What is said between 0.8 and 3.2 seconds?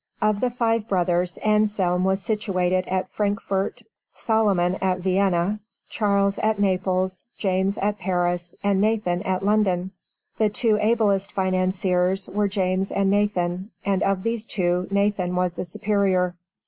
brothers, Anselm was situated at